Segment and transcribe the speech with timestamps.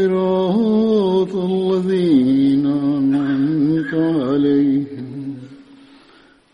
[0.00, 5.08] صراط الذين أنعمت عليهم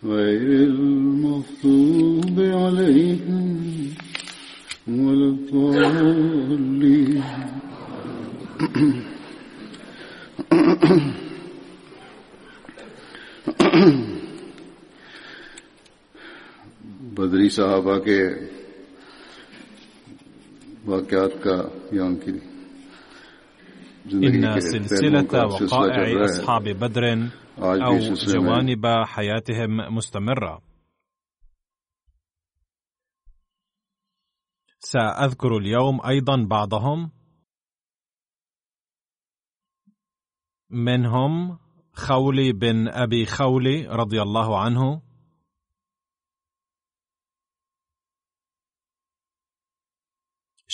[0.05, 3.47] غير المغضوب عليهم
[4.89, 7.23] ولا الضالين.
[17.17, 18.21] بدری صحابہ کے
[20.87, 21.57] واقعات کا
[21.93, 22.33] یہاں کی
[24.13, 30.63] إن سلسلة وقائع أصحاب بدر أو جوانب حياتهم مستمرة.
[34.79, 37.11] سأذكر اليوم أيضا بعضهم.
[40.71, 41.59] منهم
[41.93, 45.06] خولي بن أبي خولي رضي الله عنه.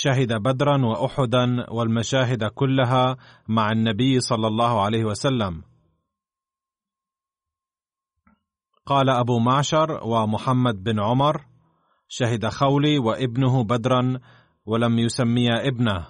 [0.04, 3.16] شهد بدرا واحدا والمشاهد كلها
[3.48, 5.62] مع النبي صلى الله عليه وسلم.
[8.86, 11.46] قال أبو معشر ومحمد بن عمر
[12.08, 14.20] شهد خولي وابنه بدرا
[14.66, 16.06] ولم يسميا ابنه.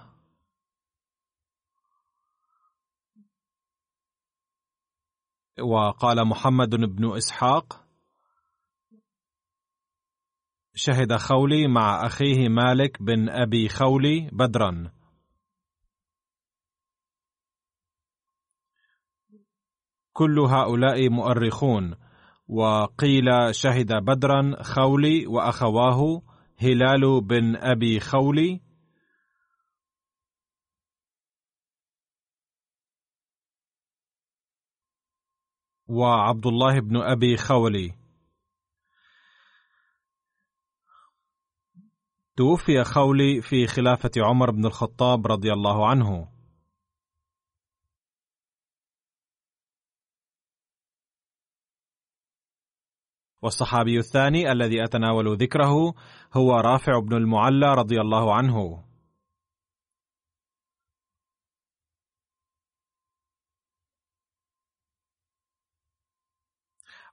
[5.60, 7.81] وقال محمد بن إسحاق
[10.74, 14.92] شهد خولي مع أخيه مالك بن أبي خولي بدرا.
[20.12, 21.94] كل هؤلاء مؤرخون
[22.48, 26.22] وقيل شهد بدرا خولي وأخواه
[26.58, 28.60] هلال بن أبي خولي.
[35.88, 38.01] وعبد الله بن أبي خولي.
[42.42, 46.28] توفي خولي في خلافة عمر بن الخطاب رضي الله عنه.
[53.42, 55.94] والصحابي الثاني الذي أتناول ذكره
[56.32, 58.84] هو رافع بن المعلى رضي الله عنه.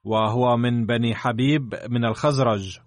[0.03, 2.79] وهو من بني حبيب من الخزرج.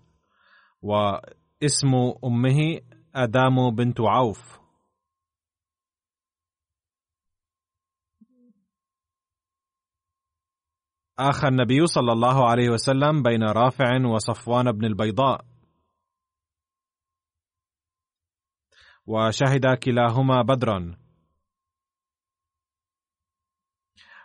[1.62, 2.80] واسم أمه
[3.14, 4.60] أدام بنت عوف.
[11.18, 15.44] آخى النبي صلى الله عليه وسلم بين رافع وصفوان بن البيضاء.
[19.06, 20.98] وشهد كلاهما بدرا.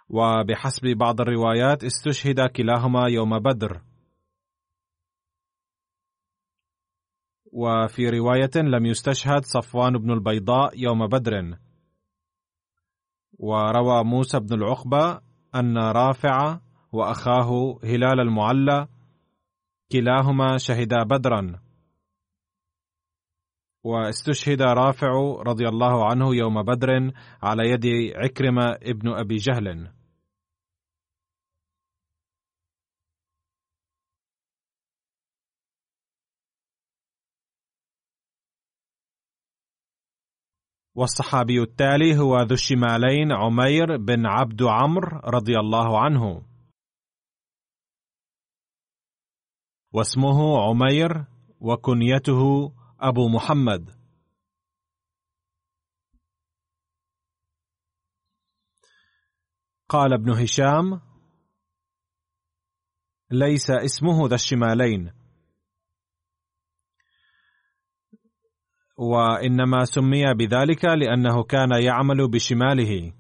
[0.10, 3.87] وبحسب بعض الروايات استشهد كلاهما يوم بدر.
[7.52, 11.58] وفي رواية لم يستشهد صفوان بن البيضاء يوم بدر.
[13.40, 15.22] وروى موسى بن العقبة
[15.56, 16.60] أن رافع
[16.92, 18.88] وأخاه هلال المعلى
[19.92, 21.60] كلاهما شهدا بدرا.
[23.84, 27.12] واستشهد رافع رضي الله عنه يوم بدر
[27.44, 27.86] على يد
[28.16, 29.97] عكرمة ابن أبي جهل.
[40.98, 46.46] والصحابي التالي هو ذو الشمالين عمير بن عبد عمرو رضي الله عنه.
[49.94, 51.26] واسمه عمير
[51.62, 52.42] وكنيته
[53.00, 53.98] أبو محمد.
[59.90, 61.02] قال ابن هشام
[63.32, 65.17] ليس اسمه ذا الشمالين
[68.98, 73.14] وإنما سمي بذلك لأنه كان يعمل بشماله.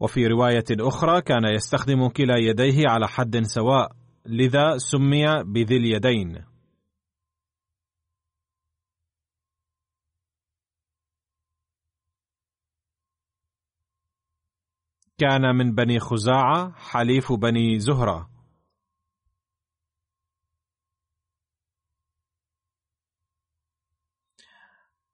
[0.00, 3.92] وفي رواية أخرى كان يستخدم كلا يديه على حد سواء
[4.26, 6.44] لذا سمي بذي اليدين.
[15.18, 18.31] كان من بني خزاعة حليف بني زهرة.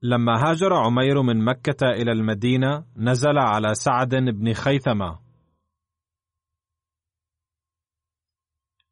[0.03, 5.19] لما هاجر عمير من مكة إلى المدينة نزل على سعد بن خيثمة.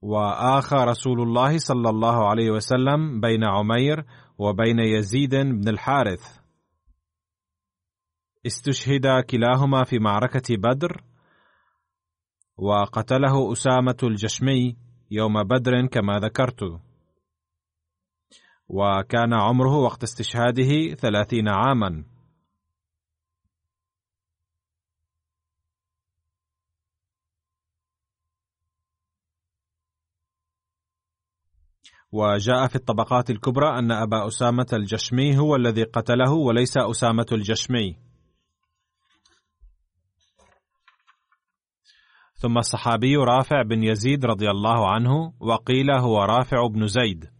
[0.02, 4.04] وآخى رسول الله صلى الله عليه وسلم بين عمير
[4.38, 6.40] وبين يزيد بن الحارث.
[8.46, 11.02] استشهد كلاهما في معركة بدر
[12.56, 14.76] وقتله أسامة الجشمي
[15.10, 16.85] يوم بدر كما ذكرت.
[18.68, 22.04] وكان عمره وقت استشهاده ثلاثين عاما.
[32.12, 37.96] وجاء في الطبقات الكبرى أن أبا أسامة الجشمي هو الذي قتله وليس أسامة الجشمي.
[42.34, 47.35] ثم الصحابي رافع بن يزيد رضي الله عنه وقيل هو رافع بن زيد.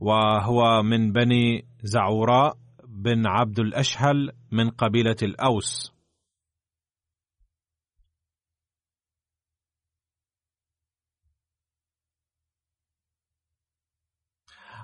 [0.00, 2.56] وهو من بني زعوراء
[2.88, 5.98] بن عبد الأشهل من قبيلة الأوس.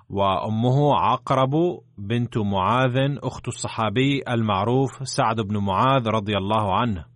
[0.08, 1.50] وأمه عقرب
[1.98, 7.06] بنت معاذ أخت الصحابي المعروف سعد بن معاذ رضي الله عنه.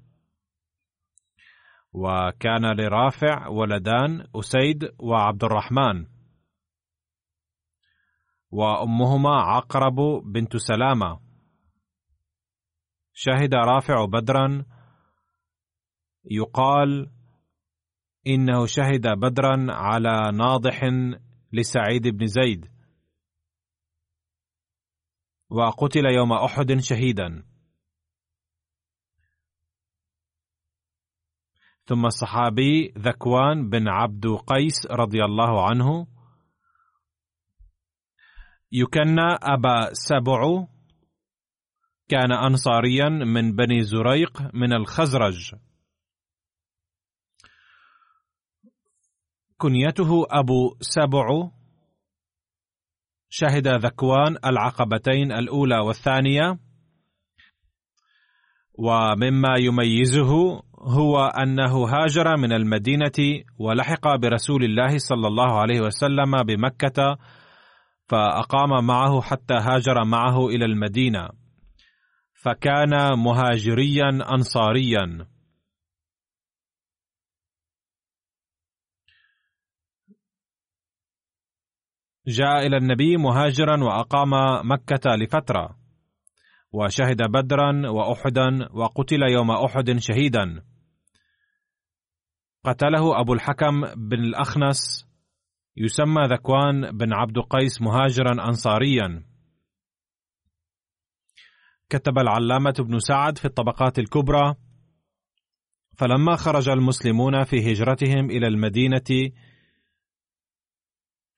[1.93, 6.18] وكان لرافع ولدان أسيد وعبد الرحمن.
[8.51, 11.21] وأمهما عقرب بنت سلامة.
[13.13, 14.65] شهد رافع بدرا.
[16.25, 17.11] يقال
[18.27, 20.85] إنه شهد بدرا على ناضح
[21.53, 22.71] لسعيد بن زيد.
[25.51, 27.45] وقتل يوم أحد شهيدا.
[31.85, 36.18] ثم الصحابي ذكوان بن عبد قيس رضي الله عنه
[38.73, 40.67] يكنى أبا سبع
[42.09, 45.55] كان أنصاريا من بني زريق من الخزرج.
[49.59, 51.51] كنيته أبو سبع.
[53.29, 56.59] شهد ذكوان العقبتين الأولى والثانية.
[58.79, 67.19] ومما يميزه هو أنه هاجر من المدينة ولحق برسول الله صلى الله عليه وسلم بمكة
[68.09, 71.29] فأقام معه حتى هاجر معه إلى المدينة.
[72.43, 75.27] فكان مهاجريا أنصاريا.
[82.27, 84.31] جاء إلى النبي مهاجرا وأقام
[84.71, 85.79] مكة لفترة
[86.73, 90.65] وشهد بدرا وأحدا وقتل يوم أحد شهيدا.
[92.65, 95.08] قتله أبو الحكم بن الأخنس
[95.81, 99.25] يسمى ذكوان بن عبد قيس مهاجرا أنصاريا.
[101.89, 104.55] كتب العلامة ابن سعد في الطبقات الكبرى.
[105.97, 109.31] فلما خرج المسلمون في هجرتهم إلى المدينة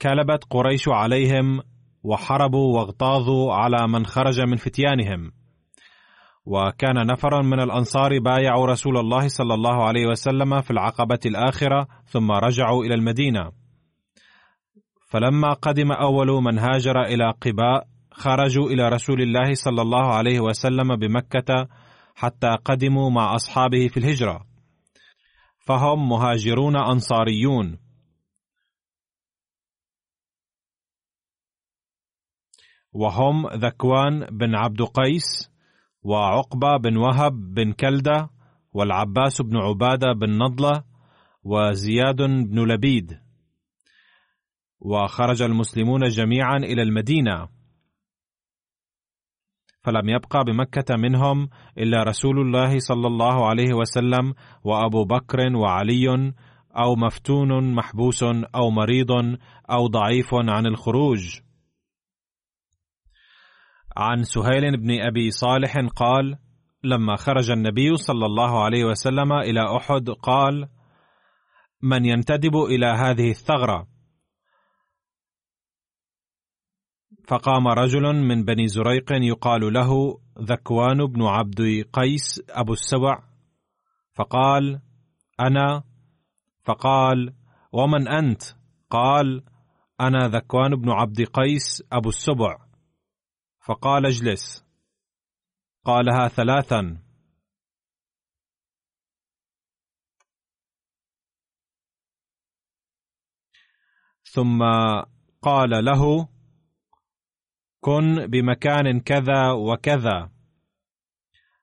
[0.02, 1.61] كلبت قريش عليهم
[2.02, 5.32] وحربوا واغتاظوا على من خرج من فتيانهم.
[6.44, 12.32] وكان نفر من الأنصار بايعوا رسول الله صلى الله عليه وسلم في العقبة الآخرة ثم
[12.32, 13.60] رجعوا إلى المدينة.
[15.11, 20.97] فلما قدم أول من هاجر إلى قباء خرجوا إلى رسول الله صلى الله عليه وسلم
[20.97, 21.69] بمكة
[22.14, 24.47] حتى قدموا مع أصحابه في الهجرة.
[25.59, 27.79] فهم مهاجرون أنصاريون.
[32.93, 35.50] وهم ذكوان بن عبد قيس
[36.02, 38.31] وعقبة بن وهب بن كلدة
[38.73, 40.85] والعباس بن عبادة بن نضلة
[41.45, 43.29] وزياد بن لبيد.
[44.80, 47.49] وخرج المسلمون جميعا إلى المدينة
[49.82, 54.34] فلم يبقى بمكة منهم إلا رسول الله صلى الله عليه وسلم
[54.64, 56.32] وأبو بكر وعلي
[56.76, 58.22] أو مفتون محبوس
[58.54, 59.10] أو مريض
[59.70, 61.40] أو ضعيف عن الخروج.
[63.96, 66.38] عن سهيل بن أبي صالح قال:
[66.84, 70.68] لما خرج النبي صلى الله عليه وسلم إلى أحد قال:
[71.82, 73.89] من ينتدب إلى هذه الثغرة
[77.30, 81.60] فقام رجل من بني زريق يقال له ذكوان بن عبد
[81.92, 83.22] قيس أبو السبع
[84.12, 84.82] فقال
[85.40, 85.84] أنا؟
[86.64, 87.34] فقال
[87.72, 88.42] ومن أنت؟
[88.90, 89.44] قال
[90.00, 92.66] أنا ذكوان بن عبد قيس أبو السبع.
[93.60, 94.66] فقال اجلس.
[95.84, 97.02] قالها ثلاثا.
[104.25, 104.62] ثم
[105.42, 106.28] قال له
[107.80, 110.30] كن بمكان كذا وكذا.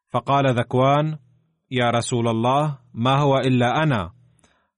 [0.10, 1.20] فقال ذكوان
[1.72, 4.14] يا رسول الله ما هو إلا أنا؟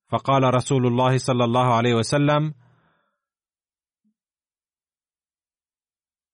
[0.07, 2.53] فقال رسول الله صلى الله عليه وسلم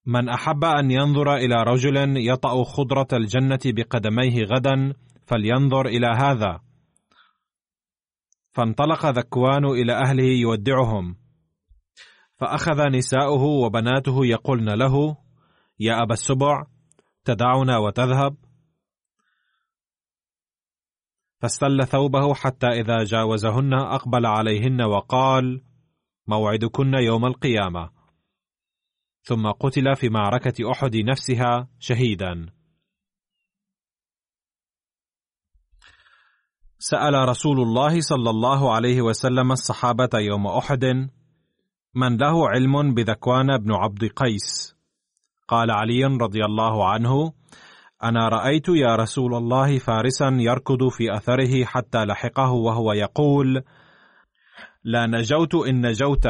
[0.06, 1.96] من أحب أن ينظر إلى رجل
[2.28, 4.94] يطأ خضرة الجنة بقدميه غدا
[5.26, 6.60] فلينظر إلى هذا.
[8.52, 11.16] فانطلق ذكوان إلى أهله يودعهم.
[12.36, 15.16] فأخذ نساؤه وبناته يقولن له
[15.80, 16.66] يا أبا السبع
[17.24, 18.36] تدعنا وتذهب.
[21.42, 25.62] فاستل ثوبه حتى إذا جاوزهن أقبل عليهن وقال
[26.26, 27.90] موعدكن يوم القيامة.
[29.22, 32.56] ثم قتل في معركة أحد نفسها شهيدا.
[36.78, 41.10] سأل رسول الله صلى الله عليه وسلم الصحابة يوم أحد
[41.96, 44.76] من له علم بذكوان بن عبد قيس.
[45.48, 47.32] قال علي رضي الله عنه
[48.04, 53.62] أنا رأيت يا رسول الله فارسا يركض في أثره حتى لحقه وهو يقول
[54.84, 56.26] لا نجوت إن نجوت.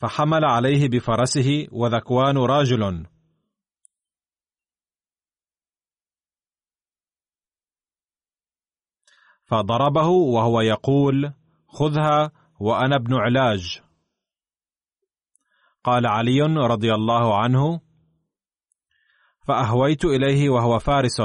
[0.00, 3.06] فحمل عليه بفرسه وذكوان راجل
[9.46, 11.43] فضربه وهو يقول
[11.74, 13.82] خذها وأنا ابن علاج.
[15.84, 17.80] قال علي رضي الله عنه
[19.46, 21.20] فأهويت إليه وهو فارس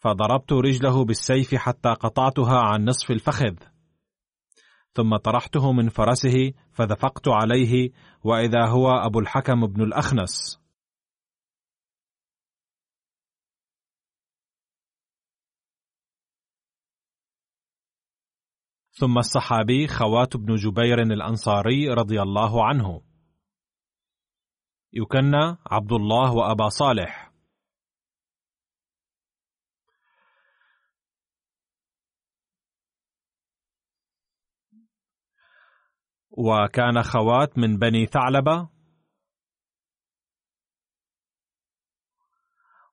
[0.00, 3.54] فضربت رجله بالسيف حتى قطعتها عن نصف الفخذ.
[4.94, 7.90] ثم طرحته من فرسه فدفقت عليه
[8.24, 10.61] وإذا هو أبو الحكم بن الأخنس.
[18.94, 23.02] ثم الصحابي خوات بن جبير الأنصاري رضي الله عنه.
[24.92, 27.32] يكنى عبد الله وأبا صالح.
[36.30, 38.71] وكان خوات من بني ثعلبة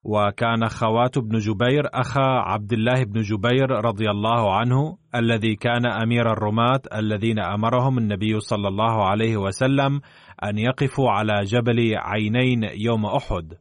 [0.03, 6.31] وكان خوات بن جبير أخا عبد الله بن جبير رضي الله عنه الذي كان أمير
[6.31, 10.01] الرماة الذين أمرهم النبي صلى الله عليه وسلم
[10.43, 13.53] أن يقفوا على جبل عينين يوم أحد.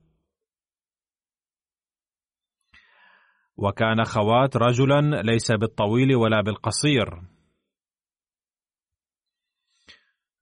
[3.57, 7.38] وكان خوات رجلا ليس بالطويل ولا بالقصير.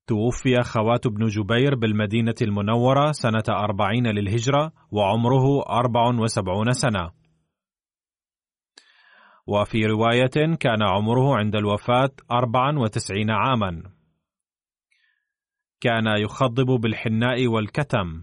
[0.06, 7.10] توفي خوات بن جبير بالمدينة المنورة سنة أربعين للهجرة وعمره أربع وسبعون سنة.
[9.46, 13.82] وفي رواية كان عمره عند الوفاة أربعا وتسعين عاما.
[15.80, 18.22] كان يخضب بالحناء والكتم.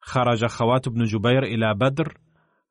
[0.00, 2.18] خرج خوات بن جبير إلى بدر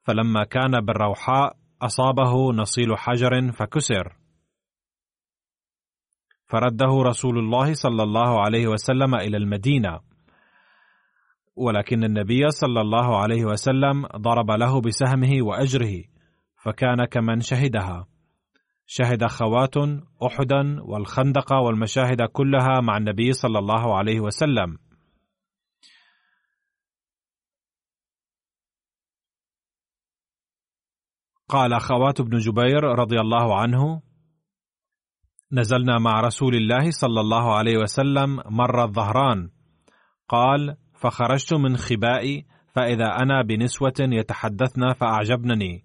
[0.04, 4.27] فلما كان بالروحاء أصابه نصيل حجر فكسر.
[6.48, 10.00] فرده رسول الله صلى الله عليه وسلم إلى المدينة.
[11.56, 16.04] ولكن النبي صلى الله عليه وسلم ضرب له بسهمه وأجره
[16.56, 18.08] فكان كمن شهدها.
[18.86, 19.78] شهد خوات
[20.24, 24.78] أحدا والخندق والمشاهد كلها مع النبي صلى الله عليه وسلم.
[31.50, 34.07] قال خوات بن جبير رضي الله عنه
[35.52, 39.50] نزلنا مع رسول الله صلى الله عليه وسلم مر الظهران.
[40.30, 45.84] قال فخرجت من خبائي فإذا أنا بنسوة يتحدثن فأعجبنني.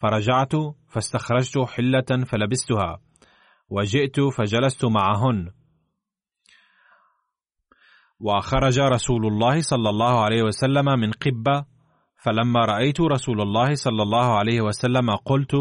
[0.00, 0.52] فرجعت
[0.88, 2.98] فاستخرجت حلة فلبستها.
[3.70, 5.50] وجئت فجلست معهن.
[8.20, 11.64] وخرج رسول الله صلى الله عليه وسلم من قبة.
[12.24, 15.54] فلما رأيت رسول الله صلى الله عليه وسلم قلت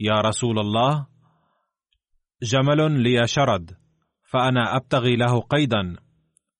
[0.00, 1.06] يا رسول الله
[2.42, 3.76] جمل لي شرد
[4.30, 5.96] فأنا أبتغي له قيدا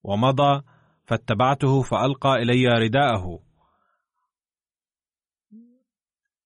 [0.03, 0.63] ومضى
[1.05, 3.39] فاتبعته فألقى إلي رداءه.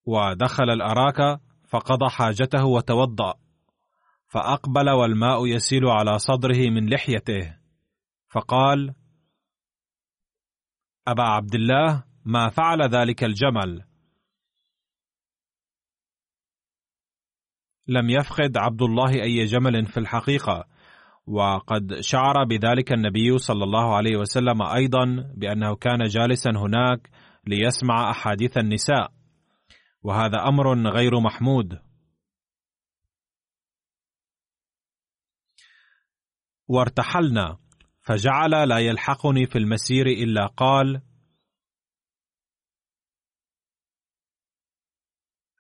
[0.06, 3.34] ودخل الأراك فقضى حاجته وتوضأ
[4.26, 7.56] فأقبل والماء يسيل على صدره من لحيته
[8.30, 8.94] فقال
[11.08, 13.84] أبا عبد الله ما فعل ذلك الجمل؟
[17.88, 20.64] لم يفقد عبد الله أي جمل في الحقيقة
[21.26, 27.10] وقد شعر بذلك النبي صلى الله عليه وسلم أيضا بأنه كان جالسا هناك
[27.46, 29.12] ليسمع أحاديث النساء
[30.02, 31.78] وهذا أمر غير محمود.
[36.68, 37.58] وارتحلنا
[38.00, 41.02] فجعل لا يلحقني في المسير إلا قال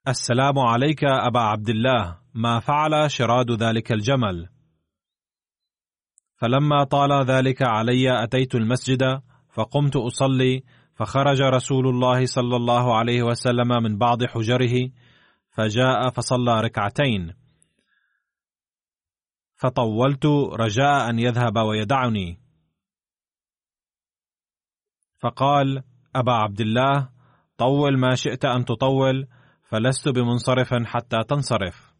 [0.08, 2.18] السلام عليك أبا عبد الله.
[2.34, 4.48] ما فعل شراد ذلك الجمل؟
[6.36, 10.62] فلما طال ذلك علي أتيت المسجد فقمت أصلي
[10.94, 14.90] فخرج رسول الله صلى الله عليه وسلم من بعض حجره
[15.50, 17.34] فجاء فصلى ركعتين.
[19.56, 20.26] فطولت
[20.60, 22.40] رجاء أن يذهب ويدعني.
[25.20, 25.82] فقال
[26.16, 27.08] أبا عبد الله
[27.58, 29.28] طول ما شئت أن تطول
[29.74, 31.94] فلست بمنصرف حتى تنصرف.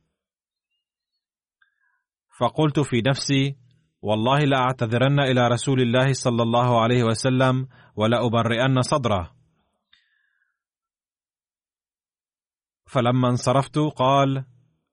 [2.40, 3.57] فقلت في نفسي
[4.02, 9.37] والله لاعتذرن إلى رسول الله صلى الله عليه وسلم ولأبرئن صدره.
[12.87, 14.47] فلما انصرفت قال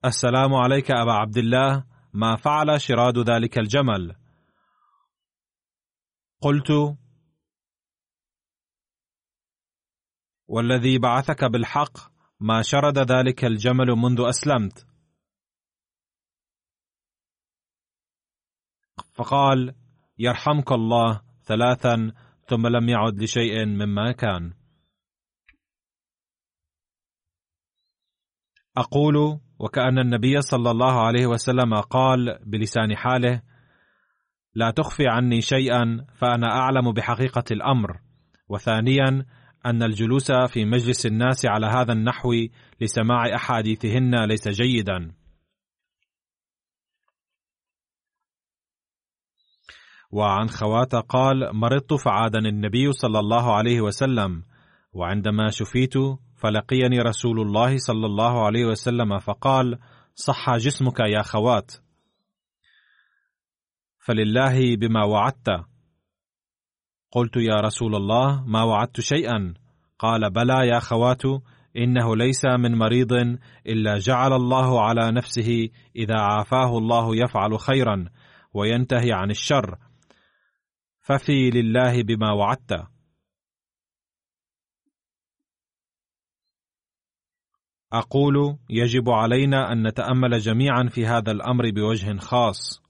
[0.06, 4.16] السلام عليك أبا عبد الله ما فعل شراد ذلك الجمل.
[6.42, 6.98] قلت
[10.48, 12.11] والذي بعثك بالحق
[12.44, 14.88] ما شرد ذلك الجمل منذ أسلمت.
[19.14, 19.76] فقال
[20.18, 22.12] يرحمك الله ثلاثا
[22.48, 24.54] ثم لم يعد لشيء مما كان.
[28.78, 33.42] أقول وكأن النبي صلى الله عليه وسلم قال بلسان حاله:
[34.54, 38.02] لا تخفي عني شيئا فأنا أعلم بحقيقة الأمر،
[38.48, 39.26] وثانيا
[39.66, 42.34] أن الجلوس في مجلس الناس على هذا النحو
[42.82, 45.12] لسماع أحاديثهن ليس جيدا.
[50.12, 54.44] وعن خواته قال: مرضت فعادني النبي صلى الله عليه وسلم،
[54.94, 55.94] وعندما شفيت
[56.38, 59.80] فلقيني رسول الله صلى الله عليه وسلم فقال
[60.16, 61.72] صح جسمك يا خوات
[64.00, 65.71] فلله بما وعدت
[67.12, 69.54] قلت يا رسول الله ما وعدت شيئا.
[70.00, 71.22] قال بلى يا خوات
[71.78, 73.14] إنه ليس من مريض
[73.68, 78.06] إلا جعل الله على نفسه إذا عافاه الله يفعل خيرا
[78.54, 79.78] وينتهي عن الشر.
[81.02, 82.88] ففي لله بما وعدت.
[87.94, 92.82] أقول يجب علينا أن نتأمل جميعا في هذا الأمر بوجه خاص.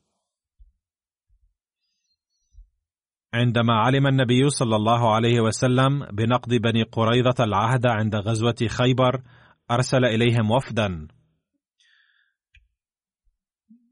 [3.33, 9.21] عندما علم النبي صلى الله عليه وسلم بنقض بني قريظة العهد عند غزوة خيبر
[9.71, 11.07] أرسل إليهم وفدا.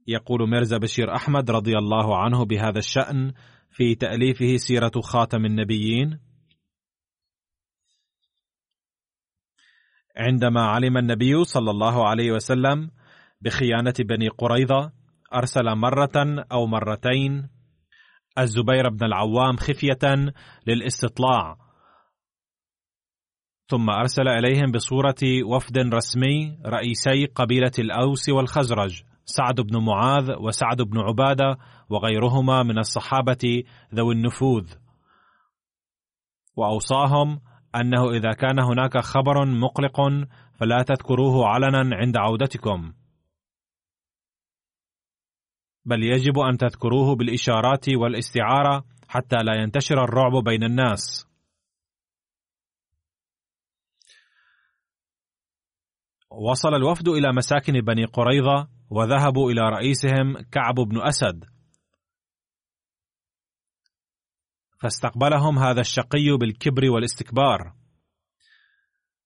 [0.08, 3.34] يقول ميرزا بشير أحمد رضي الله عنه بهذا الشأن
[3.71, 6.19] في تأليفه سيرة خاتم النبيين.
[10.17, 12.91] عندما علم النبي صلى الله عليه وسلم
[13.41, 14.91] بخيانة بني قريظة
[15.34, 17.59] أرسل مرة أو مرتين
[18.41, 20.32] الزبير بن العوام خفية
[20.67, 21.58] للاستطلاع.
[23.69, 30.99] ثم أرسل إليهم بصورة وفد رسمي رئيسي قبيلة الأوس والخزرج سعد بن معاذ وسعد بن
[30.99, 31.58] عبادة
[31.89, 33.63] وغيرهما من الصحابة
[33.95, 34.73] ذوي النفوذ.
[36.56, 37.39] وأوصاهم
[37.75, 40.02] أنه إذا كان هناك خبر مقلق
[40.60, 42.93] فلا تذكروه علنا عند عودتكم.
[45.86, 51.26] بل يجب أن تذكروه بالإشارات والاستعارة حتى لا ينتشر الرعب بين الناس.
[56.32, 61.46] وصل الوفد إلى مساكن بني قريظة وذهبوا إلى رئيسهم كعب بن أسد.
[64.82, 67.79] فاستقبلهم هذا الشقي بالكبر والاستكبار.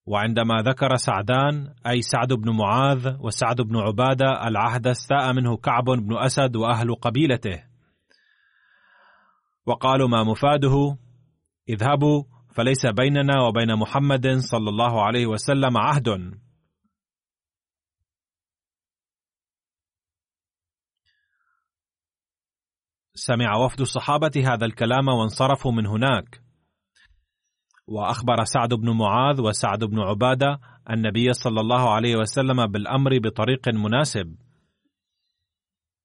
[0.05, 6.17] وعندما ذكر سعدان أي سعد بن معاذ وسعد بن عبادة العهد استاء منه كعب بن
[6.17, 7.63] أسد وأهل قبيلته.
[9.65, 10.97] وقالوا ما مفاده؟
[11.69, 12.23] اذهبوا
[12.55, 16.33] فليس بيننا وبين محمد صلى الله عليه وسلم عهد.
[23.15, 26.42] سمع وفد الصحابة هذا الكلام وانصرفوا من هناك.
[27.87, 34.35] وأخبر سعد بن معاذ وسعد بن عبادة النبي صلى الله عليه وسلم بالأمر بطريق مناسب.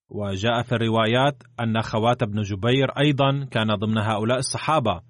[0.08, 5.02] وجاء في الروايات أن خوات بن جبير أيضا كان ضمن هؤلاء الصحابة.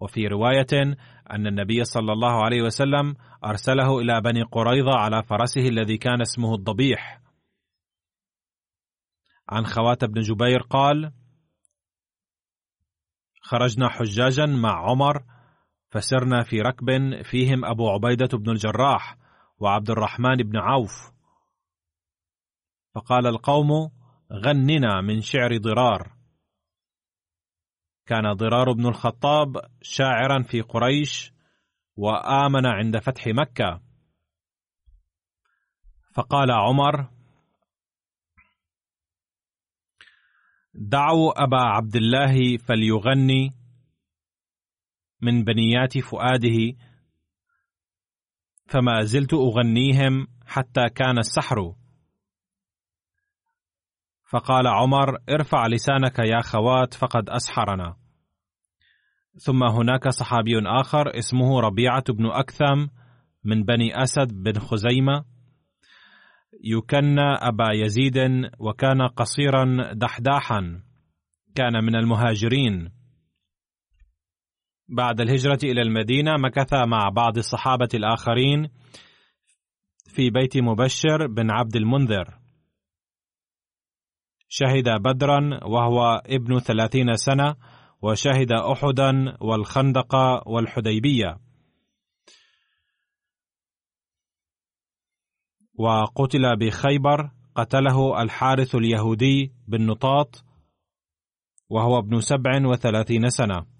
[0.00, 0.96] وفي رواية
[1.30, 3.14] أن النبي صلى الله عليه وسلم
[3.44, 7.20] أرسله إلى بني قريظة على فرسه الذي كان اسمه الضبيح.
[9.48, 11.12] عن خوات بن جبير قال
[13.42, 15.24] خرجنا حجاجا مع عمر
[15.94, 16.86] فسرنا في ركب
[17.22, 19.16] فيهم أبو عبيدة بن الجراح
[19.58, 21.12] وعبد الرحمن بن عوف.
[22.94, 23.90] فقال القوم
[24.32, 26.12] غننا من شعر ضرار.
[28.06, 31.32] كان ضرار بن الخطاب شاعرا في قريش
[31.96, 33.80] وآمن عند فتح مكة.
[36.14, 37.10] فقال عمر
[40.74, 43.63] دعوا أبا عبد الله فليغني
[45.20, 46.76] من بنيات فؤاده
[48.66, 51.74] فما زلت أغنيهم حتى كان السحر.
[54.30, 57.96] فقال عمر ارفع لسانك يا خوات فقد أسحرنا.
[59.34, 62.86] ثم هناك صحابي آخر اسمه ربيعة بن أكثم
[63.44, 65.24] من بني أسد بن خزيمة.
[66.64, 68.18] يكنى أبا يزيد
[68.58, 70.82] وكان قصيرا دحداحا.
[71.54, 73.03] كان من المهاجرين.
[74.88, 78.68] بعد الهجرة إلى المدينة مكث مع بعض الصحابة الآخرين
[80.06, 82.38] في بيت مبشر بن عبد المنذر.
[84.48, 87.56] شهد بدرا وهو ابن ثلاثين سنة
[88.02, 90.14] وشهد أحدا والخندق
[90.46, 91.38] والحديبية.
[95.74, 100.44] وقتل بخيبر قتله الحارث اليهودي بن نطاط
[101.68, 103.73] وهو ابن سبع وثلاثين سنة.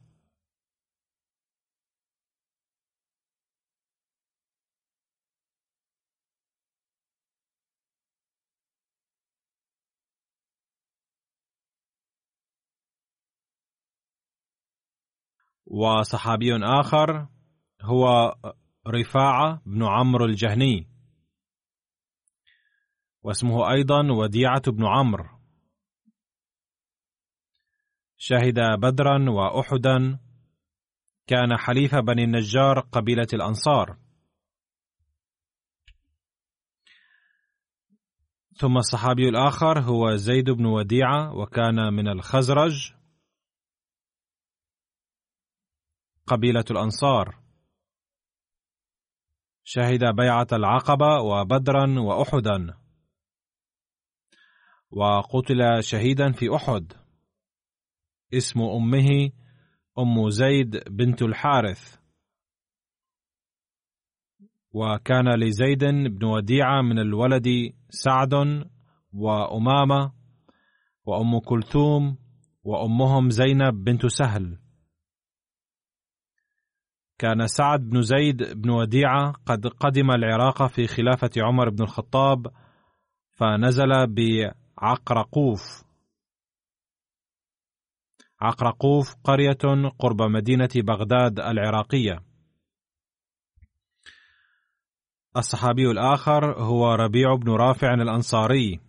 [15.67, 17.29] وصحابي آخر
[17.83, 18.35] هو
[18.89, 20.89] رفاعة بن عمرو الجهني
[23.23, 25.25] واسمه أيضا وديعة بن عمرو.
[28.17, 30.19] شهد بدرا وأحدا
[31.27, 33.99] كان حليف بني النجار قبيلة الأنصار.
[38.57, 42.95] ثم الصحابي الآخر هو زيد بن وديعة وكان من الخزرج.
[46.27, 47.39] قبيلة الأنصار.
[49.65, 52.75] شهد بيعة العقبة وبدرا وأحدا.
[54.91, 56.93] وقتل شهيدا في أحد.
[58.35, 59.31] اسم أمه
[59.99, 61.97] أم زيد بنت الحارث.
[64.73, 67.49] وكان لزيد بن وديعة من الولد
[67.91, 68.35] سعد
[69.13, 70.13] وأمامة
[71.05, 72.19] وأم كلثوم
[72.63, 74.64] وأمهم زينب بنت سهل.
[77.25, 82.47] كان سعد بن زيد بن وديعة قد قدم العراق في خلافة عمر بن الخطاب
[83.33, 85.85] فنزل بعقرقوف.
[88.41, 92.19] عقرقوف قرية قرب مدينة بغداد العراقية.
[95.37, 98.81] الصحابي الآخر هو ربيع بن رافع الأنصاري.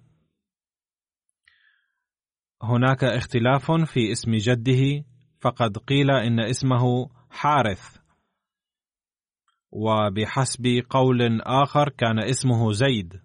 [2.63, 5.05] هناك اختلاف في اسم جده
[5.39, 7.94] فقد قيل إن اسمه حارث.
[9.75, 13.21] وبحسب قول آخر كان اسمه زيد.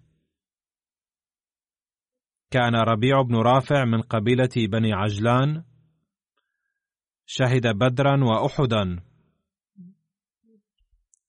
[2.50, 5.64] كان ربيع بن رافع من قبيلة بني عجلان.
[7.26, 9.02] شهد بدرا وأحدا.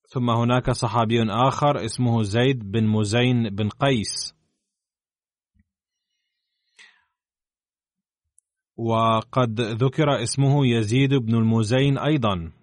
[0.08, 4.34] ثم هناك صحابي آخر اسمه زيد بن مزين بن قيس.
[8.76, 12.61] وقد ذكر اسمه يزيد بن المزين أيضا.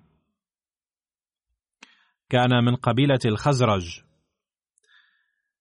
[2.30, 4.02] كان من قبيلة الخزرج.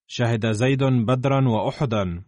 [0.07, 2.25] شهد زيد بدرا وأحدا.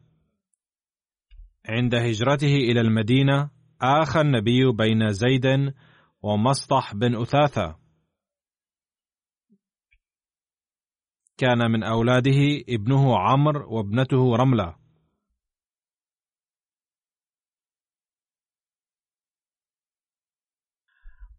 [1.68, 3.50] عند هجرته إلى المدينة
[3.83, 5.74] آخى النبي بين زيد
[6.22, 7.79] ومسطح بن أثاثة.
[11.38, 14.79] كان من أولاده ابنه عمرو وابنته رملة.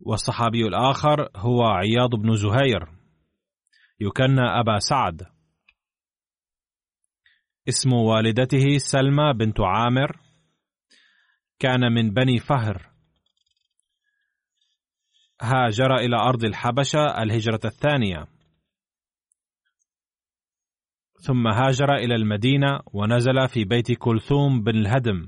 [0.06, 2.88] والصحابي الآخر هو عياض بن زهير
[4.00, 5.24] يكنى أبا سعد.
[7.70, 10.20] اسم والدته سلمى بنت عامر
[11.60, 12.92] كان من بني فهر.
[15.42, 18.28] هاجر إلى أرض الحبشة الهجرة الثانية.
[21.22, 25.28] ثم هاجر إلى المدينة ونزل في بيت كلثوم بن الهدم.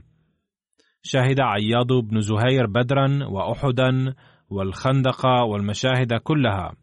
[1.03, 4.15] شهد عياض بن زهير بدرا وأحدا
[4.49, 6.75] والخندق والمشاهد كلها.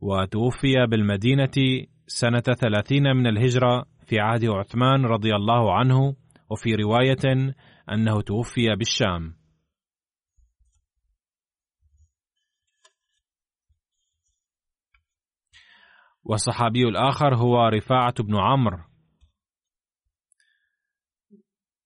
[0.00, 6.16] وتوفي بالمدينة سنة ثلاثين من الهجرة في عهد عثمان رضي الله عنه
[6.50, 7.54] وفي رواية
[7.92, 9.36] أنه توفي بالشام.
[16.24, 18.78] والصحابي الآخر هو رفاعة بن عمرو.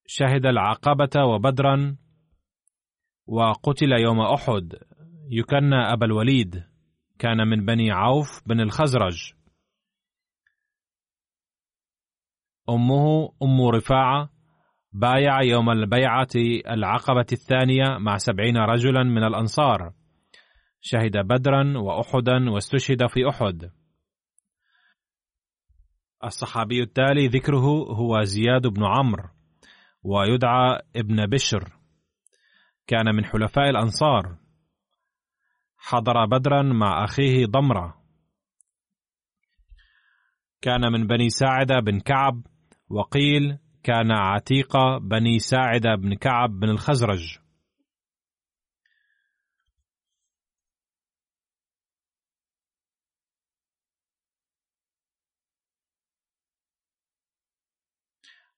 [0.06, 1.96] شهد العقبة وبدرا
[3.26, 4.74] وقتل يوم أحد.
[5.30, 6.64] يكنى أبا الوليد.
[7.18, 9.32] كان من بني عوف بن الخزرج.
[12.68, 14.30] أمه أم رفاعة
[14.92, 16.28] بايع يوم البيعة
[16.70, 19.92] العقبة الثانية مع سبعين رجلا من الأنصار.
[20.80, 23.70] شهد بدرا وأحدا واستشهد في أحد.
[26.24, 29.28] الصحابي التالي ذكره هو زياد بن عمرو
[30.02, 31.79] ويدعى ابن بشر.
[32.86, 34.38] كان من حلفاء الأنصار.
[35.76, 38.00] حضر بدرا مع أخيه ضمرة.
[40.60, 42.46] كان من بني ساعدة بن كعب
[42.88, 47.38] وقيل كان عتيق بني ساعدة بن كعب بن الخزرج.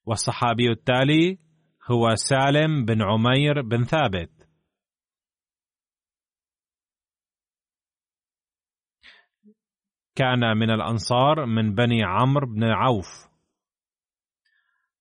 [0.06, 1.41] والصحابي التالي
[1.90, 4.49] هو سالم بن عمير بن ثابت.
[10.14, 13.07] كان من الأنصار من بني عمرو بن عوف.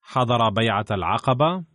[0.02, 1.66] حضر بيعة العقبة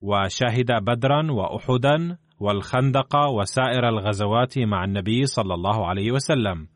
[0.00, 6.68] وشهد بدرا وأحدا والخندق وسائر الغزوات مع النبي صلى الله عليه وسلم.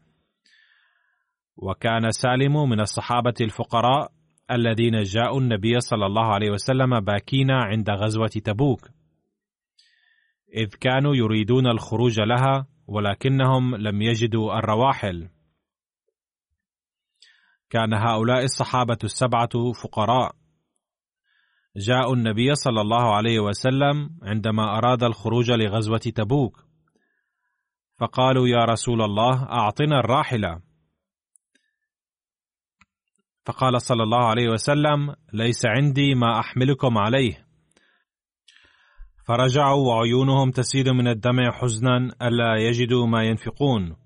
[1.57, 4.14] وكان سالم من الصحابة الفقراء
[4.51, 8.89] الذين جاءوا النبي صلى الله عليه وسلم باكين عند غزوة تبوك.
[10.55, 15.29] إذ كانوا يريدون الخروج لها ولكنهم لم يجدوا الرواحل.
[17.71, 20.35] كان هؤلاء الصحابة السبعة فقراء.
[21.77, 26.65] جاءوا النبي صلى الله عليه وسلم عندما أراد الخروج لغزوة تبوك.
[28.01, 30.61] فقالوا يا رسول الله أعطنا الراحلة.
[33.47, 37.47] فقال صلى الله عليه وسلم ليس عندي ما أحملكم عليه.
[39.27, 43.97] فرجعوا وعيونهم تسيل من الدمع حزنا ألا يجدوا ما ينفقون.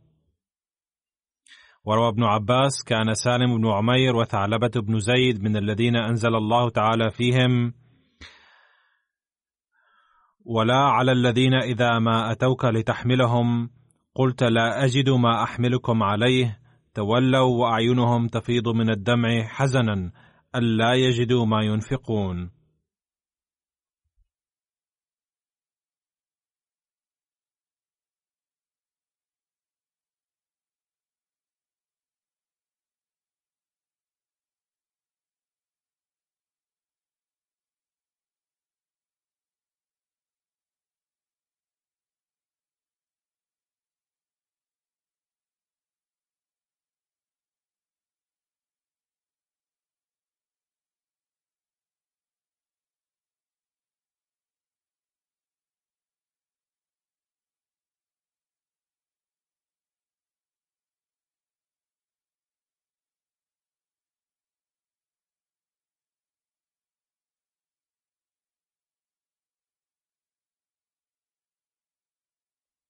[1.84, 7.10] وروى ابن عباس كان سالم بن عمير وثعلبة بن زيد من الذين أنزل الله تعالى
[7.10, 7.74] فيهم
[10.44, 13.70] ولا على الذين إذا ما أتوك لتحملهم
[14.14, 16.58] قلت لا أجد ما أحملكم عليه
[16.98, 20.12] تولوا وأعينهم تفيض من الدمع حزنا
[20.54, 22.50] ألا يجدوا ما ينفقون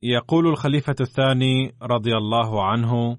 [0.02, 3.18] يقول الخليفة الثاني رضي الله عنه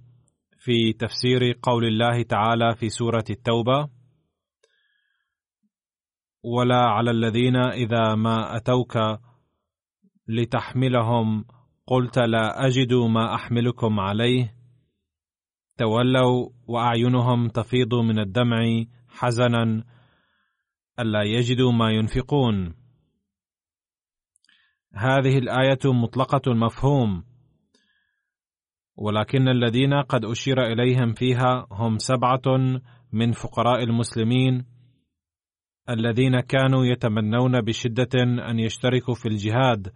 [0.58, 3.90] في تفسير قول الله تعالى في سورة التوبة:
[6.44, 8.98] ولا على الذين إذا ما أتوك
[10.28, 11.46] لتحملهم
[11.88, 14.56] قلت لا أجد ما أحملكم عليه
[15.78, 19.84] تولوا وأعينهم تفيض من الدمع حزنا
[21.00, 22.79] ألا يجدوا ما ينفقون.
[24.94, 27.24] هذه الآية مطلقة المفهوم
[28.96, 32.42] ولكن الذين قد أشير إليهم فيها هم سبعة
[33.14, 34.66] من فقراء المسلمين
[35.90, 39.94] الذين كانوا يتمنون بشدة أن يشتركوا في الجهاد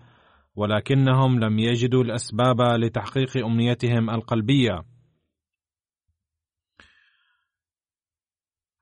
[0.55, 4.83] ولكنهم لم يجدوا الأسباب لتحقيق أمنيتهم القلبية.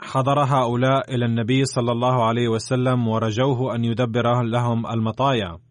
[0.01, 5.70] حضر هؤلاء إلى النبي صلى الله عليه وسلم ورجوه أن يدبر لهم المطايا.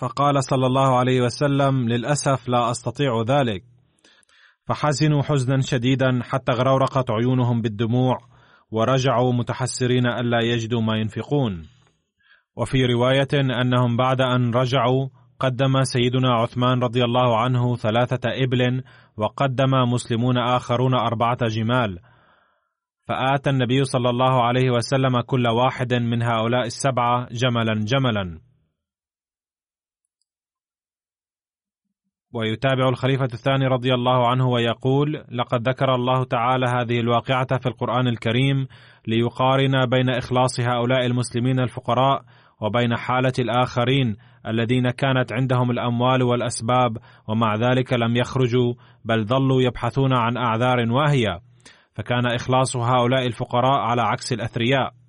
[0.00, 3.62] فقال صلى الله عليه وسلم للأسف لا أستطيع ذلك.
[4.66, 8.18] فحزنوا حزنا شديدا حتى غرورقت عيونهم بالدموع
[8.70, 11.62] ورجعوا متحسرين ألا يجدوا ما ينفقون.
[12.56, 15.08] وفي رواية أنهم بعد أن رجعوا
[15.40, 18.82] قدم سيدنا عثمان رضي الله عنه ثلاثة إبل
[19.16, 21.98] وقدم مسلمون آخرون أربعة جمال.
[23.08, 28.49] فآتى النبي صلى الله عليه وسلم كل واحد من هؤلاء السبعة جملا جملا.
[32.32, 38.08] ويتابع الخليفة الثاني رضي الله عنه ويقول: لقد ذكر الله تعالى هذه الواقعة في القرآن
[38.08, 38.66] الكريم
[39.06, 42.22] ليقارن بين إخلاص هؤلاء المسلمين الفقراء
[42.60, 44.16] وبين حالة الآخرين
[44.46, 46.96] الذين كانت عندهم الأموال والأسباب
[47.28, 51.40] ومع ذلك لم يخرجوا بل ظلوا يبحثون عن أعذار واهية،
[51.94, 54.99] فكان إخلاص هؤلاء الفقراء على عكس الأثرياء.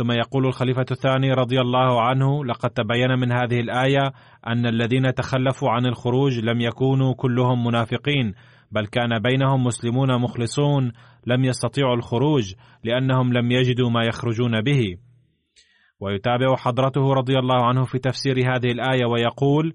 [0.00, 4.12] ثم يقول الخليفة الثاني رضي الله عنه: لقد تبين من هذه الآية
[4.46, 8.34] أن الذين تخلفوا عن الخروج لم يكونوا كلهم منافقين،
[8.70, 10.92] بل كان بينهم مسلمون مخلصون
[11.26, 14.96] لم يستطيعوا الخروج لأنهم لم يجدوا ما يخرجون به.
[16.00, 19.74] ويتابع حضرته رضي الله عنه في تفسير هذه الآية ويقول: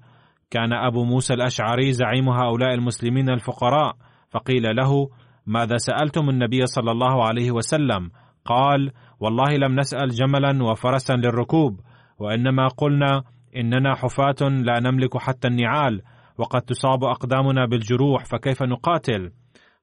[0.51, 3.95] كان أبو موسى الأشعري زعيم هؤلاء المسلمين الفقراء،
[4.31, 5.09] فقيل له:
[5.45, 8.11] ماذا سألتم النبي صلى الله عليه وسلم؟
[8.45, 11.79] قال: والله لم نسأل جملا وفرسا للركوب
[12.19, 13.23] وإنما قلنا
[13.55, 16.01] إننا حفاة لا نملك حتى النعال
[16.37, 19.31] وقد تصاب أقدامنا بالجروح فكيف نقاتل؟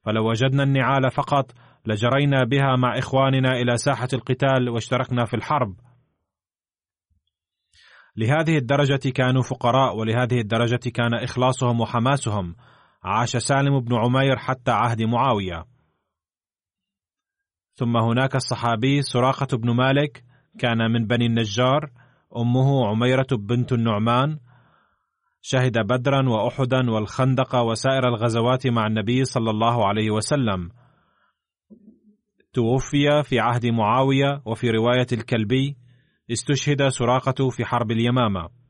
[0.05, 1.53] فلو وجدنا النعال فقط
[1.87, 5.75] لجرينا بها مع إخواننا إلى ساحة القتال واشتركنا في الحرب.
[8.17, 12.55] لهذه الدرجة كانوا فقراء ولهذه الدرجة كان إخلاصهم وحماسهم.
[13.05, 15.72] عاش سالم بن عمير حتى عهد معاوية.
[17.75, 20.25] ثم هناك الصحابي سراقة بن مالك
[20.59, 21.91] كان من بني النجار
[22.37, 24.39] أمه عميرة بنت النعمان.
[25.41, 30.71] شهد بدرا وأحدا والخندق وسائر الغزوات مع النبي صلى الله عليه وسلم.
[32.53, 35.77] توفي في عهد معاوية وفي رواية الكلبي
[36.33, 38.62] استشهد سراقة في حرب اليمامة.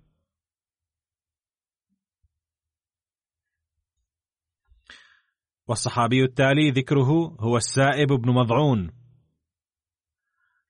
[5.72, 8.90] والصحابي التالي ذكره هو السائب بن مضعون.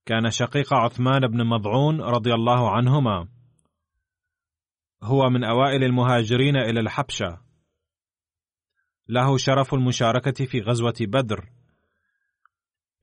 [0.06, 3.28] كان شقيق عثمان بن مضعون رضي الله عنهما.
[5.02, 7.40] هو من أوائل المهاجرين إلى الحبشة.
[9.08, 11.48] له شرف المشاركة في غزوة بدر.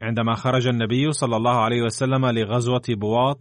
[0.02, 3.40] عندما خرج النبي صلى الله عليه وسلم لغزوة بواط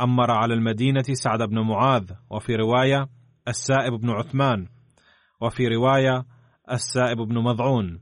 [0.00, 3.08] أمر على المدينة سعد بن معاذ وفي رواية
[3.48, 4.68] السائب بن عثمان
[5.40, 6.24] وفي رواية
[6.72, 8.00] السائب بن مضعون.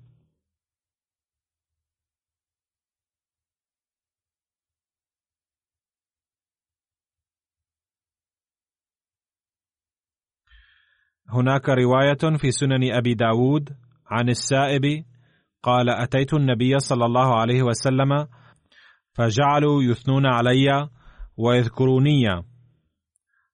[11.28, 13.76] هناك رواية في سنن أبي داود
[14.06, 15.04] عن السائب
[15.62, 18.26] قال أتيت النبي صلى الله عليه وسلم
[19.12, 20.88] فجعلوا يثنون علي
[21.36, 22.42] ويذكروني.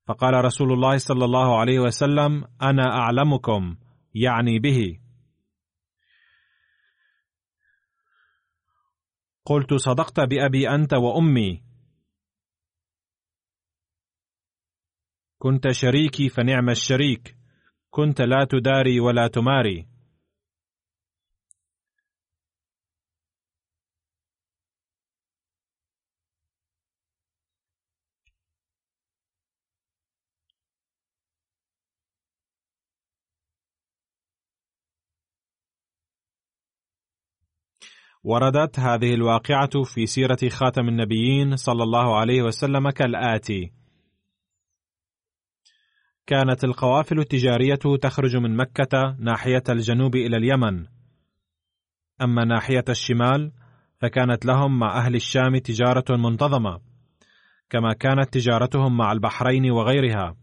[0.09, 3.77] فقال رسول الله صلى الله عليه وسلم أنا أعلمكم
[4.15, 5.04] يعني به.
[9.47, 11.63] قلت صدقت بأبي أنت وأمي.
[15.39, 17.37] كنت شريكي فنعم الشريك.
[17.91, 19.94] كنت لا تداري ولا تماري.
[38.25, 43.73] وردت هذه الواقعة في سيرة خاتم النبيين صلى الله عليه وسلم كالآتي:
[46.27, 50.87] كانت القوافل التجارية تخرج من مكة ناحية الجنوب إلى اليمن،
[52.23, 53.53] أما ناحية الشمال
[54.01, 56.81] فكانت لهم مع أهل الشام تجارة منتظمة،
[57.71, 60.37] كما كانت تجارتهم مع البحرين وغيرها.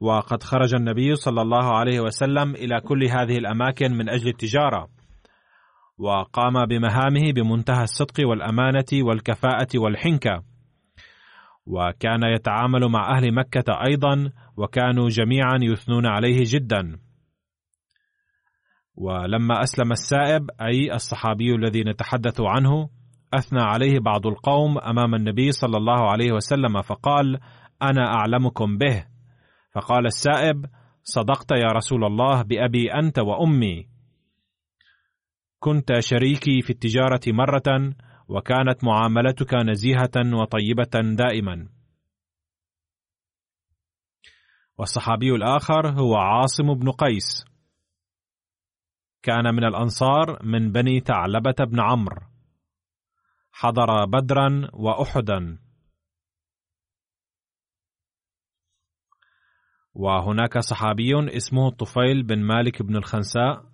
[0.00, 5.01] وقد خرج النبي صلى الله عليه وسلم إلى كل هذه الأماكن من أجل التجارة.
[6.02, 10.42] وقام بمهامه بمنتهى الصدق والأمانة والكفاءة والحنكة.
[11.66, 16.98] وكان يتعامل مع أهل مكة أيضا وكانوا جميعا يثنون عليه جدا.
[18.94, 22.88] ولما أسلم السائب أي الصحابي الذي نتحدث عنه
[23.34, 27.40] أثنى عليه بعض القوم أمام النبي صلى الله عليه وسلم فقال
[27.82, 29.04] أنا أعلمكم به.
[29.74, 30.66] فقال السائب
[31.02, 33.91] صدقت يا رسول الله بأبي أنت وأمي.
[35.62, 37.94] كنت شريكي في التجارة مرة
[38.28, 41.68] وكانت معاملتك نزيهة وطيبة دائما.
[44.78, 47.44] والصحابي الآخر هو عاصم بن قيس.
[49.22, 52.26] كان من الأنصار من بني ثعلبة بن عمرو.
[53.52, 55.58] حضر بدرا وأحدا.
[59.94, 63.71] وهناك صحابي اسمه طفيل بن مالك بن الخنساء.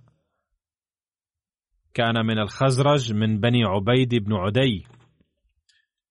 [1.94, 4.86] كان من الخزرج من بني عبيد بن عدي.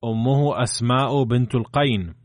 [0.03, 2.15] أمه أسماء بنت القين.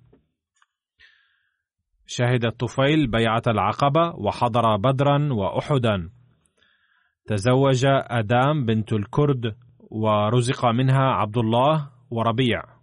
[2.07, 6.11] شهد الطفيل بيعة العقبة وحضر بدرا وأحدا.
[7.27, 12.82] تزوج أدام بنت الكرد ورزق منها عبد الله وربيع.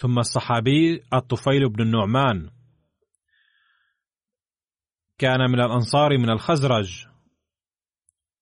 [0.00, 2.50] ثم الصحابي الطفيل بن النعمان.
[5.18, 7.06] كان من الأنصار من الخزرج.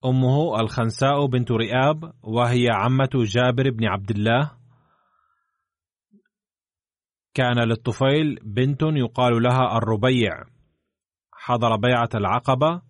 [0.05, 4.51] أمه الخنساء بنت رئاب وهي عمة جابر بن عبد الله.
[7.33, 10.43] كان للطفيل بنت يقال لها الربيع.
[11.33, 12.81] حضر بيعة العقبة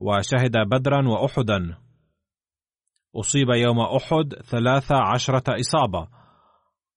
[0.00, 1.78] وشهد بدرا وأحدا.
[3.16, 6.23] أصيب يوم أحد ثلاث عشرة إصابة.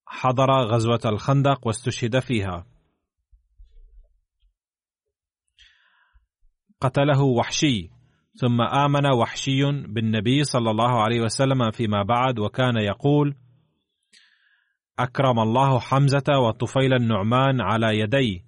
[0.09, 2.65] حضر غزوة الخندق واستشهد فيها.
[6.81, 7.89] قتله وحشي
[8.35, 13.35] ثم آمن وحشي بالنبي صلى الله عليه وسلم فيما بعد وكان يقول
[14.99, 18.45] أكرم الله حمزة وطفيل النعمان على يدي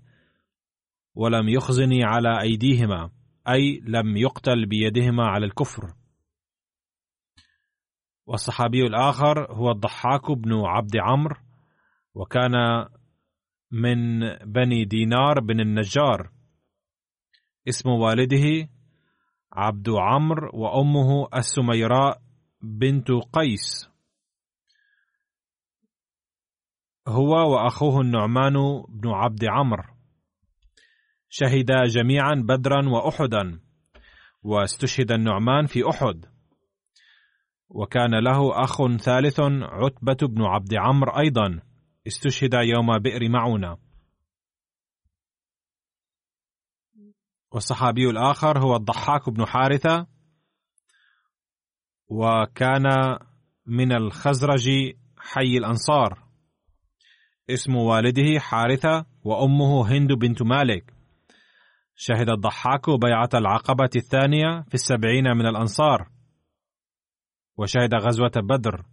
[1.15, 3.09] ولم يخزني على أيديهما
[3.49, 5.93] أي لم يقتل بيدهما على الكفر.
[8.25, 11.48] والصحابي الآخر هو الضحاك بن عبد عمرو
[12.13, 12.85] وكان
[13.71, 16.31] من بني دينار بن النجار.
[17.67, 18.69] اسم والده
[19.53, 22.21] عبد عمرو وأمه السميراء
[22.61, 23.89] بنت قيس.
[27.07, 28.53] هو وأخوه النعمان
[28.89, 29.83] بن عبد عمرو.
[31.29, 33.59] شهدا جميعا بدرا وأحدا
[34.43, 36.25] واستشهد النعمان في أحد.
[37.69, 41.68] وكان له أخ ثالث عتبة بن عبد عمرو أيضا.
[42.09, 43.77] استشهد يوم بئر معونة.
[47.51, 50.07] والصحابي الآخر هو الضحاك بن حارثة
[52.07, 52.85] وكان
[53.65, 54.69] من الخزرج
[55.17, 56.23] حي الأنصار.
[57.49, 60.93] اسم والده حارثة وأمه هند بنت مالك.
[61.95, 66.09] شهد الضحاك بيعة العقبة الثانية في السبعين من الأنصار.
[67.57, 68.85] وشهد غزوة بدر.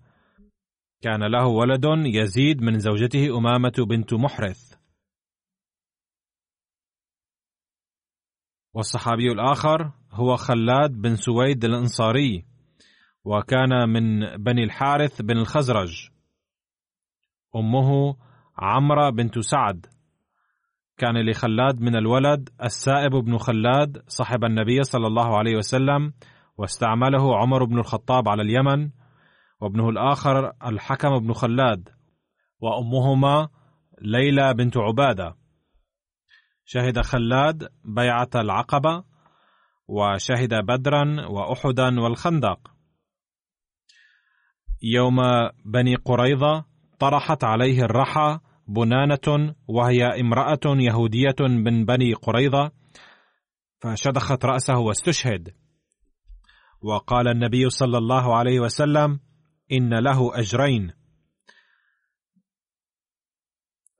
[1.03, 4.74] كان له ولد يزيد من زوجته أمامة بنت محرث.
[8.74, 12.44] والصحابي الآخر هو خلاد بن سويد الأنصاري
[13.24, 16.09] وكان من بني الحارث بن الخزرج.
[17.57, 18.16] أمه
[18.59, 19.86] عمرة بنت سعد.
[20.99, 26.12] كان لخلاد من الولد السائب بن خلاد صاحب النبي صلى الله عليه وسلم
[26.59, 28.90] واستعمله عمر بن الخطاب على اليمن
[29.61, 31.89] وابنه الآخر الحكم بن خلاد
[32.61, 33.49] وأمهما
[34.03, 35.37] ليلى بنت عبادة.
[36.65, 39.05] شهد خلاد بيعة العقبة
[39.89, 42.59] وشهد بدرا وأحدا والخندق.
[44.83, 45.17] يوم
[45.65, 46.65] بني قريظة
[46.99, 48.39] طرحت عليه الرحى
[48.69, 52.71] بنانة وهي امرأة يهودية من بني قريظة
[53.81, 55.55] فشدخت رأسه واستشهد.
[56.83, 59.21] وقال النبي صلى الله عليه وسلم
[59.73, 60.93] إن له أجرين.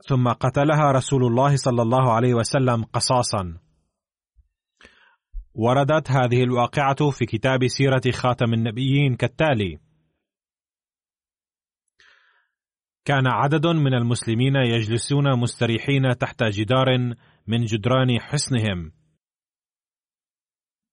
[0.09, 3.59] ثم قتلها رسول الله صلى الله عليه وسلم قصاصا.
[5.55, 9.81] وردت هذه الواقعة في كتاب سيرة خاتم النبيين كالتالي.
[13.05, 16.87] كان عدد من المسلمين يجلسون مستريحين تحت جدار
[17.47, 18.93] من جدران حصنهم.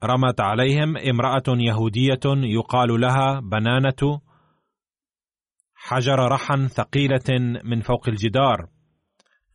[0.03, 4.21] رمت عليهم امرأة يهودية يقال لها بنانة
[5.86, 8.69] حجر رحا ثقيلة من فوق الجدار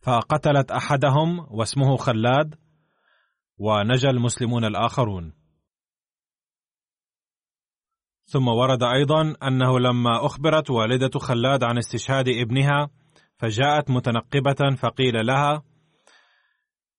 [0.01, 2.55] فقتلت أحدهم واسمه خلاد
[3.57, 5.33] ونجا المسلمون الآخرون.
[8.25, 12.89] ثم ورد أيضا أنه لما أخبرت والدة خلاد عن استشهاد ابنها
[13.37, 15.63] فجاءت متنقبة فقيل لها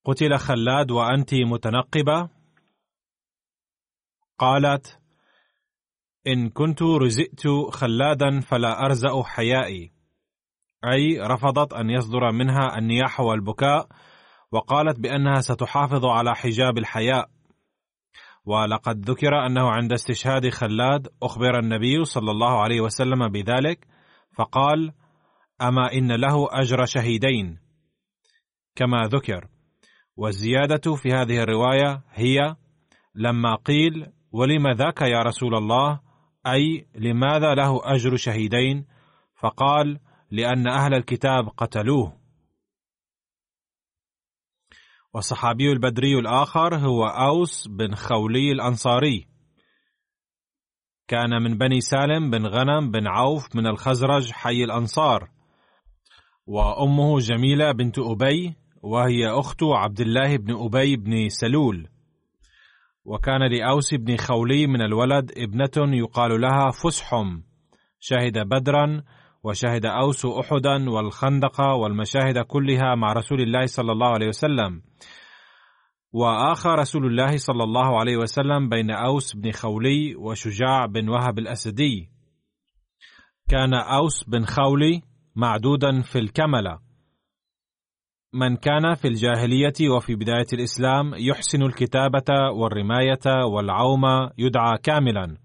[0.04, 2.28] قتل خلاد وأنت متنقبة؟
[4.38, 4.99] قالت
[6.26, 9.92] إن كنت رزئت خلادا فلا أرزأ حيائي.
[10.92, 13.88] أي رفضت أن يصدر منها النياح والبكاء
[14.52, 17.30] وقالت بأنها ستحافظ على حجاب الحياء.
[18.44, 23.86] ولقد ذكر أنه عند استشهاد خلاد أخبر النبي صلى الله عليه وسلم بذلك
[24.36, 24.92] فقال
[25.62, 27.58] أما إن له أجر شهيدين.
[28.76, 29.48] كما ذكر.
[30.16, 32.56] والزيادة في هذه الرواية هي
[33.14, 36.09] لما قيل ولم ذاك يا رسول الله؟
[36.46, 38.86] أي لماذا له أجر شهيدين؟
[39.34, 42.20] فقال لأن أهل الكتاب قتلوه.
[45.14, 49.26] والصحابي البدري الآخر هو أوس بن خولي الأنصاري.
[51.08, 55.30] كان من بني سالم بن غنم بن عوف من الخزرج حي الأنصار.
[56.46, 61.89] وأمه جميلة بنت أبي وهي أخت عبد الله بن أبي بن سلول.
[63.04, 67.40] وكان لأوس بن خولي من الولد ابنة يقال لها فسحم.
[68.00, 69.02] شهد بدرا
[69.44, 74.82] وشهد أوس أحدا والخندق والمشاهد كلها مع رسول الله صلى الله عليه وسلم.
[76.12, 82.08] وآخى رسول الله صلى الله عليه وسلم بين أوس بن خولي وشجاع بن وهب الأسدي.
[83.48, 85.02] كان أوس بن خولي
[85.36, 86.89] معدودا في الكملة.
[88.32, 94.02] من كان في الجاهلية وفي بداية الإسلام يحسن الكتابة والرماية والعوم
[94.38, 95.36] يدعى كاملا.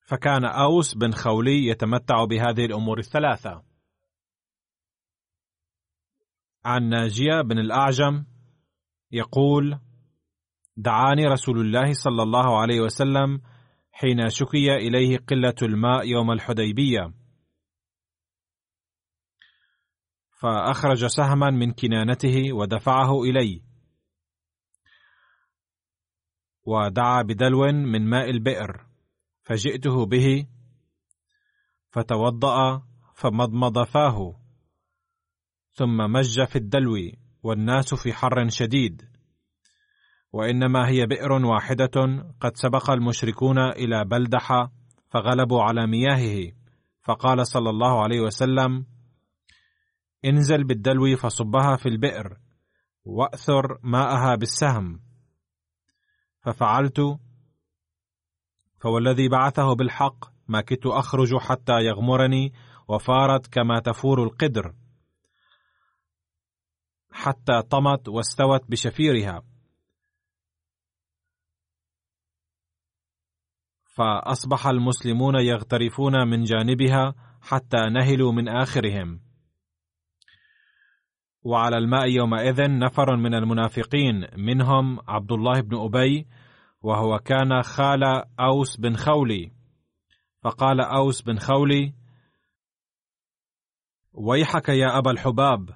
[0.00, 3.62] فكان أوس بن خولي يتمتع بهذه الأمور الثلاثة.
[6.64, 8.24] عن ناجية بن الأعجم
[9.12, 9.85] يقول
[10.76, 13.40] دعاني رسول الله صلى الله عليه وسلم
[13.92, 17.12] حين شكي إليه قلة الماء يوم الحديبية.
[20.38, 23.62] فأخرج سهما من كنانته ودفعه إلي
[26.64, 28.86] ودعا بدلو من ماء البئر
[29.42, 30.46] فجئته به
[31.90, 32.82] فتوضأ
[33.14, 34.40] فمضمض فاه
[35.70, 36.96] ثم مج في الدلو
[37.42, 39.15] والناس في حر شديد.
[40.36, 44.68] وإنما هي بئر واحدة قد سبق المشركون إلى بلدح
[45.10, 46.52] فغلبوا على مياهه.
[47.02, 48.86] فقال صلى الله عليه وسلم
[50.24, 52.36] انزل بالدلو فصبها في البئر
[53.04, 55.00] وأثر ماءها بالسهم.
[56.40, 57.00] ففعلت
[58.80, 62.52] فوالذي بعثه بالحق ما كدت أخرج حتى يغمرني
[62.88, 64.74] وفارت كما تفور القدر
[67.10, 69.55] حتى طمت واستوت بشفيرها.
[73.96, 79.20] فأصبح المسلمون يغترفون من جانبها حتى نهلوا من آخرهم.
[81.42, 86.26] وعلى الماء يومئذ نفر من المنافقين منهم عبد الله بن أبي
[86.82, 88.04] وهو كان خال
[88.40, 89.52] أوس بن خولي.
[90.42, 91.94] فقال أوس بن خولي
[94.12, 95.70] ويحك يا أبا الحباب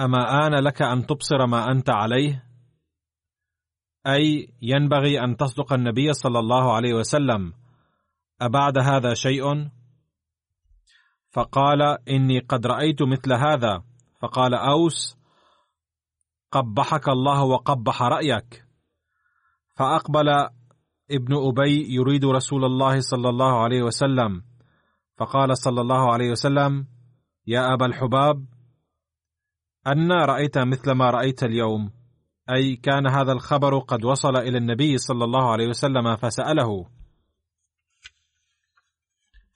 [0.00, 2.46] أما آن لك أن تبصر ما أنت عليه؟
[4.06, 7.52] أي ينبغي أن تصدق النبي صلى الله عليه وسلم.
[8.40, 9.70] أبعد هذا شيء؟
[11.30, 13.84] فقال إني قد رأيت مثل هذا.
[14.20, 15.16] فقال أوس
[16.52, 18.64] قبحك الله وقبح رأيك.
[19.76, 20.28] فأقبل
[21.10, 24.42] ابن أبي يريد رسول الله صلى الله عليه وسلم.
[25.16, 26.86] فقال صلى الله عليه وسلم
[27.46, 28.46] يا أبا الحباب
[29.86, 32.05] أنا رأيت مثل ما رأيت اليوم.
[32.50, 36.86] أي كان هذا الخبر قد وصل إلى النبي صلى الله عليه وسلم فسأله.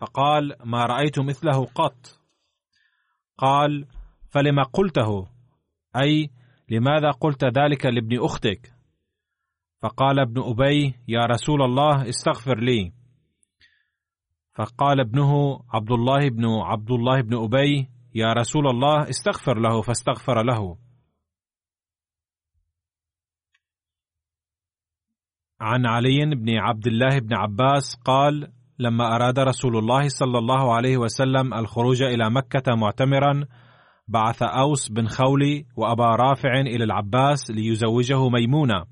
[0.00, 2.20] فقال ما رأيت مثله قط.
[3.38, 3.86] قال
[4.30, 5.28] فلما قلته؟
[5.96, 6.30] أي
[6.68, 8.72] لماذا قلت ذلك لابن أختك؟
[9.82, 12.92] فقال ابن أبي يا رسول الله استغفر لي.
[14.54, 20.42] فقال ابنه عبد الله بن عبد الله بن أبي يا رسول الله استغفر له فاستغفر
[20.42, 20.89] له.
[25.60, 30.96] عن علي بن عبد الله بن عباس قال لما أراد رسول الله صلى الله عليه
[30.96, 33.44] وسلم الخروج إلى مكة معتمرا
[34.08, 38.84] بعث أوس بن خولي وأبا رافع إلى العباس ليزوجه ميمونة.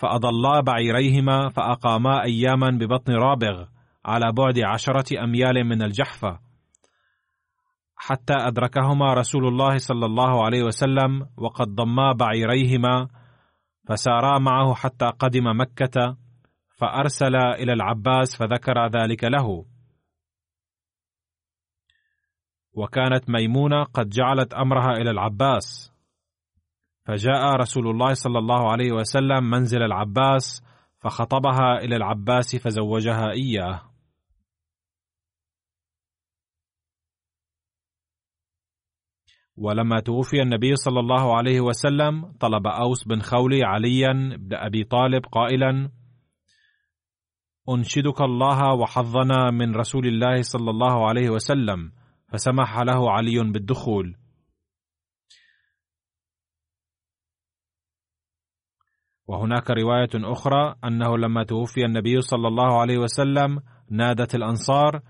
[0.00, 3.64] فأضلا بعيريهما فأقاما اياما ببطن رابغ
[4.04, 6.38] على بعد عشرة أميال من الجحفة.
[7.96, 13.08] حتى أدركهما رسول الله صلى الله عليه وسلم وقد ضما بعيريهما
[13.88, 16.16] فسارا معه حتى قدم مكة
[16.76, 19.64] فأرسل إلى العباس فذكر ذلك له.
[22.72, 25.92] وكانت ميمونة قد جعلت أمرها إلى العباس.
[27.04, 30.62] فجاء رسول الله صلى الله عليه وسلم منزل العباس
[30.98, 33.87] فخطبها إلى العباس فزوجها إياه.
[39.60, 45.26] ولما توفي النبي صلى الله عليه وسلم طلب أوس بن خولي عليا بن أبي طالب
[45.32, 45.90] قائلا
[47.68, 51.92] أنشدك الله وحظنا من رسول الله صلى الله عليه وسلم
[52.32, 54.16] فسمح له علي بالدخول.
[59.26, 65.00] وهناك رواية أخرى أنه لما توفي النبي صلى الله عليه وسلم نادت الأنصار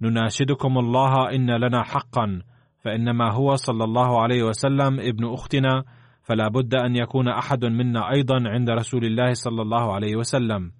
[0.00, 2.42] نناشدكم الله إن لنا حقا
[2.80, 5.84] فإنما هو صلى الله عليه وسلم ابن أختنا
[6.22, 10.72] فلا بد أن يكون أحد منا أيضا عند رسول الله صلى الله عليه وسلم.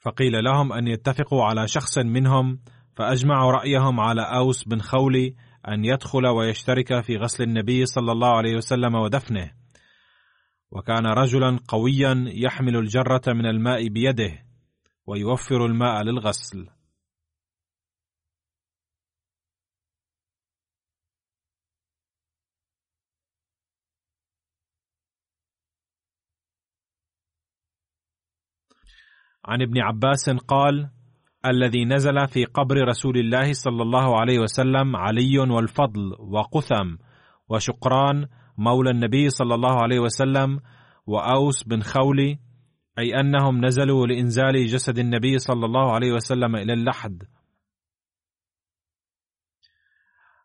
[0.00, 2.60] فقيل لهم أن يتفقوا على شخص منهم
[2.96, 5.34] فأجمعوا رأيهم على أوس بن خولي
[5.68, 9.50] أن يدخل ويشترك في غسل النبي صلى الله عليه وسلم ودفنه.
[10.70, 14.32] وكان رجلا قويا يحمل الجرة من الماء بيده
[15.06, 16.77] ويوفر الماء للغسل.
[29.48, 30.90] عن ابن عباس قال
[31.46, 36.96] الذي نزل في قبر رسول الله صلى الله عليه وسلم علي والفضل وقثم
[37.48, 38.26] وشقران
[38.58, 40.60] مولى النبي صلى الله عليه وسلم
[41.06, 42.38] وأوس بن خولي
[42.98, 47.22] أي أنهم نزلوا لإنزال جسد النبي صلى الله عليه وسلم إلى اللحد.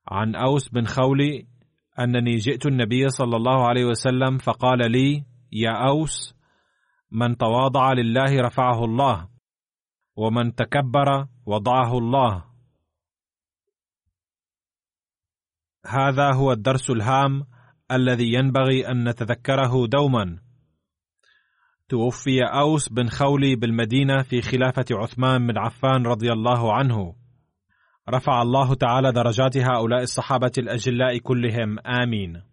[0.07, 1.47] عن أوس بن خولي
[1.99, 6.35] أنني جئت النبي صلى الله عليه وسلم فقال لي يا أوس
[7.13, 9.29] من تواضع لله رفعه الله
[10.15, 12.45] ومن تكبر وضعه الله.
[15.85, 17.45] هذا هو الدرس الهام
[17.91, 20.39] الذي ينبغي أن نتذكره دوما.
[21.89, 27.15] توفي أوس بن خولي بالمدينة في خلافة عثمان بن عفان رضي الله عنه.
[28.09, 32.52] رفع الله تعالى درجات هؤلاء الصحابة الأجلاء كلهم آمين.